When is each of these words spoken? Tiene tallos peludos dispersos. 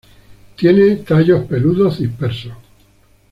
Tiene 0.55 0.95
tallos 0.95 1.45
peludos 1.45 1.99
dispersos. 1.99 2.53